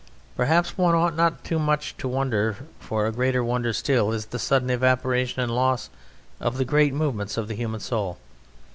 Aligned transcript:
Perhaps 0.35 0.79
one 0.79 0.95
ought 0.95 1.15
not 1.15 1.43
too 1.43 1.59
much 1.59 1.95
to 1.97 2.07
wonder, 2.07 2.57
for 2.79 3.05
a 3.05 3.11
greater 3.11 3.43
wonder 3.43 3.71
still 3.71 4.11
is 4.11 4.25
the 4.25 4.39
sudden 4.39 4.71
evaporation 4.71 5.43
and 5.43 5.53
loss 5.53 5.91
of 6.39 6.57
the 6.57 6.65
great 6.65 6.91
movements 6.95 7.37
of 7.37 7.47
the 7.47 7.53
human 7.55 7.81
soul. 7.81 8.17